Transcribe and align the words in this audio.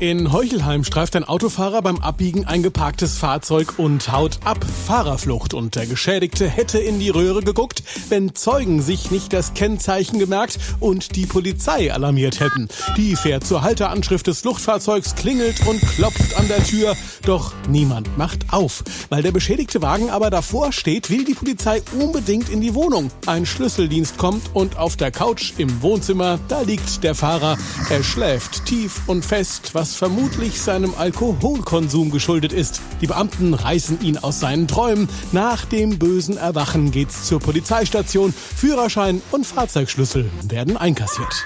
In 0.00 0.32
Heuchelheim 0.32 0.84
streift 0.84 1.16
ein 1.16 1.24
Autofahrer 1.24 1.82
beim 1.82 1.96
Abbiegen 1.96 2.44
ein 2.44 2.62
geparktes 2.62 3.18
Fahrzeug 3.18 3.80
und 3.80 4.12
haut 4.12 4.38
ab. 4.44 4.64
Fahrerflucht 4.86 5.54
und 5.54 5.74
der 5.74 5.86
Geschädigte 5.86 6.48
hätte 6.48 6.78
in 6.78 7.00
die 7.00 7.10
Röhre 7.10 7.42
geguckt, 7.42 7.82
wenn 8.08 8.32
Zeugen 8.36 8.80
sich 8.80 9.10
nicht 9.10 9.32
das 9.32 9.54
Kennzeichen 9.54 10.20
gemerkt 10.20 10.60
und 10.78 11.16
die 11.16 11.26
Polizei 11.26 11.92
alarmiert 11.92 12.38
hätten. 12.38 12.68
Die 12.96 13.16
fährt 13.16 13.44
zur 13.44 13.62
Halteranschrift 13.62 14.28
des 14.28 14.42
Fluchtfahrzeugs, 14.42 15.16
klingelt 15.16 15.66
und 15.66 15.80
klopft 15.80 16.38
an 16.38 16.46
der 16.46 16.62
Tür, 16.62 16.94
doch 17.24 17.52
niemand 17.68 18.16
macht 18.16 18.52
auf. 18.52 18.84
Weil 19.08 19.24
der 19.24 19.32
beschädigte 19.32 19.82
Wagen 19.82 20.10
aber 20.10 20.30
davor 20.30 20.70
steht, 20.70 21.10
will 21.10 21.24
die 21.24 21.34
Polizei 21.34 21.82
unbedingt 21.98 22.50
in 22.50 22.60
die 22.60 22.74
Wohnung. 22.74 23.10
Ein 23.26 23.46
Schlüsseldienst 23.46 24.16
kommt 24.16 24.54
und 24.54 24.78
auf 24.78 24.94
der 24.94 25.10
Couch 25.10 25.54
im 25.58 25.82
Wohnzimmer, 25.82 26.38
da 26.46 26.60
liegt 26.60 27.02
der 27.02 27.16
Fahrer. 27.16 27.58
Er 27.90 28.04
schläft 28.04 28.64
tief 28.64 29.00
und 29.08 29.24
fest, 29.24 29.70
was 29.74 29.87
was 29.88 29.96
vermutlich 29.96 30.60
seinem 30.60 30.92
Alkoholkonsum 30.98 32.10
geschuldet 32.10 32.52
ist. 32.52 32.82
Die 33.00 33.06
Beamten 33.06 33.54
reißen 33.54 34.00
ihn 34.02 34.18
aus 34.18 34.38
seinen 34.40 34.68
Träumen. 34.68 35.08
Nach 35.32 35.64
dem 35.64 35.98
bösen 35.98 36.36
Erwachen 36.36 36.90
geht's 36.90 37.24
zur 37.24 37.40
Polizeistation. 37.40 38.34
Führerschein 38.34 39.22
und 39.30 39.46
Fahrzeugschlüssel 39.46 40.30
werden 40.48 40.76
einkassiert. 40.76 41.44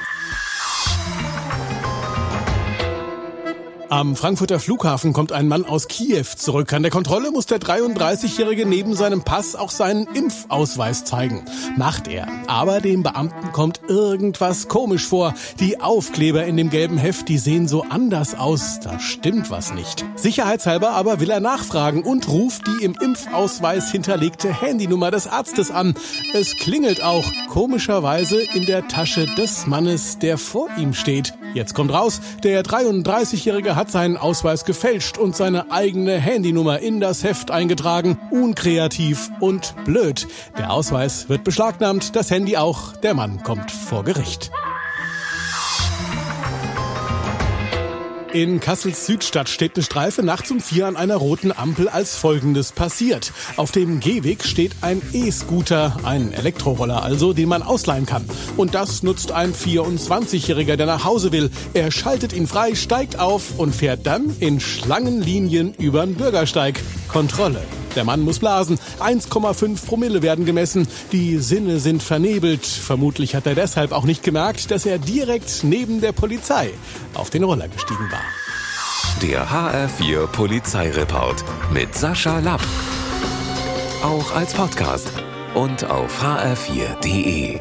Am 3.93 4.17
Frankfurter 4.17 4.59
Flughafen 4.59 5.13
kommt 5.13 5.33
ein 5.33 5.49
Mann 5.49 5.67
aus 5.67 5.87
Kiew 5.87 6.25
zurück. 6.25 6.73
An 6.73 6.81
der 6.81 6.91
Kontrolle 6.91 7.31
muss 7.31 7.45
der 7.45 7.59
33-Jährige 7.59 8.65
neben 8.65 8.95
seinem 8.95 9.21
Pass 9.21 9.55
auch 9.55 9.71
seinen 9.71 10.07
Impfausweis 10.15 11.05
zeigen. 11.05 11.45
Macht 11.77 12.09
er. 12.09 12.27
Aber 12.47 12.81
dem 12.81 13.03
Beamten 13.03 13.53
kommt 13.53 13.83
irgendwas 13.89 14.69
komisch 14.69 15.07
vor. 15.07 15.35
Die 15.61 15.83
Aufkleber 15.83 16.47
in 16.47 16.57
dem 16.57 16.71
gelben 16.71 16.97
Heft, 16.97 17.29
die 17.29 17.37
sehen 17.37 17.69
so 17.69 17.83
anders 17.83 18.35
aus. 18.35 18.81
Da 18.81 18.99
stimmt 18.99 19.51
was 19.51 19.75
nicht. 19.75 20.07
Sicherheitshalber 20.17 20.93
aber 20.93 21.21
will 21.21 21.29
er 21.29 21.41
nachfragen 21.41 22.03
und 22.03 22.31
ruft 22.31 22.63
die 22.67 22.85
im 22.87 22.95
Impfausweis 22.99 23.91
hinterlegte 23.91 24.59
Handynummer 24.59 25.11
des 25.11 25.27
Arztes 25.27 25.71
an. 25.71 25.95
Es 26.33 26.57
klingelt 26.57 27.03
auch 27.03 27.31
komischerweise 27.51 28.41
in 28.41 28.65
der 28.65 28.89
Tasche 28.89 29.27
des 29.27 29.67
Mannes, 29.67 30.19
der 30.19 30.39
vor 30.39 30.71
ihm 30.79 30.95
steht. 30.95 31.35
Jetzt 31.55 31.75
kommt 31.75 31.93
raus, 31.93 32.21
der 32.43 32.63
33-Jährige 32.63 33.77
hat 33.77 33.91
seinen 33.91 34.17
Ausweis 34.17 34.65
gefälscht 34.65 35.19
und 35.19 35.37
seine 35.37 35.71
eigene 35.71 36.19
Handynummer 36.19 36.79
in 36.79 37.01
das 37.01 37.25
Heft 37.25 37.51
eingetragen. 37.51 38.19
Unkreativ 38.31 39.31
und 39.41 39.75
blöd. 39.85 40.27
Der 40.57 40.73
Ausweis 40.73 41.29
wird 41.29 41.45
beschlagnahmt, 41.45 42.17
das 42.17 42.31
Handy 42.31 42.57
auch. 42.57 42.97
Der 42.97 43.15
Mann 43.15 43.43
kommt 43.43 43.71
vor 43.71 44.05
Gericht. 44.05 44.51
In 48.33 48.61
Kassels 48.61 49.05
Südstadt 49.05 49.51
steht 49.51 49.77
eine 49.77 49.85
Streife 49.85 50.23
nachts 50.23 50.51
um 50.51 50.59
vier 50.59 50.87
an 50.87 50.97
einer 50.97 51.17
roten 51.17 51.53
Ampel, 51.53 51.91
als 51.91 52.17
Folgendes 52.17 52.73
passiert. 52.73 53.31
Auf 53.59 53.73
dem 53.73 54.01
Gehweg 54.01 54.43
steht 54.43 54.73
ein 54.81 55.03
E-Scooter, 55.13 55.99
ein 56.03 56.33
Elektroroller 56.33 57.03
also, 57.03 57.35
den 57.35 57.51
man 57.51 57.63
ausleihen 57.63 58.07
kann. 58.07 58.25
Und 58.57 58.75
das 58.75 59.03
nutzt 59.03 59.33
ein 59.33 59.53
24-Jähriger, 59.53 60.77
der 60.77 60.87
nach 60.87 61.05
Hause 61.05 61.31
will. 61.31 61.51
Er 61.75 61.91
schaltet 61.91 62.33
ihn 62.33 62.47
frei, 62.47 62.75
steigt 62.75 63.19
auf 63.19 63.59
und 63.59 63.75
fährt 63.75 64.07
dann 64.07 64.35
in 64.41 64.61
Schlangenlinien 64.61 65.75
über 65.75 66.07
den 66.07 66.15
Bürgersteig. 66.15 66.81
Kontrolle. 67.09 67.61
Der 67.95 68.05
Mann 68.05 68.23
muss 68.23 68.39
blasen. 68.39 68.79
1,5 69.01 69.87
Promille 69.87 70.23
werden 70.23 70.45
gemessen. 70.45 70.89
Die 71.13 71.39
Sinne 71.39 71.79
sind 71.79 72.03
vernebelt. 72.03 72.65
Vermutlich 72.67 73.35
hat 73.35 73.47
er 73.47 73.55
deshalb 73.55 73.93
auch 73.93 74.05
nicht 74.05 74.23
gemerkt, 74.23 74.71
dass 74.71 74.87
er 74.87 74.99
direkt 74.99 75.65
neben 75.65 76.01
der 76.01 76.13
Polizei 76.13 76.71
auf 77.15 77.31
den 77.31 77.45
Roller 77.45 77.69
gestiegen 77.69 78.11
war. 78.11 78.23
Der 79.21 79.49
HR4 79.49 80.27
Polizeireport 80.27 81.45
mit 81.73 81.95
Sascha 81.95 82.39
Lapp. 82.39 82.63
Auch 84.03 84.35
als 84.35 84.53
Podcast 84.55 85.13
und 85.55 85.85
auf 85.85 86.23
hr4.de. 86.23 87.61